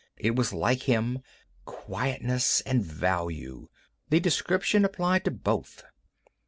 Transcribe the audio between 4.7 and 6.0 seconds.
applied to both.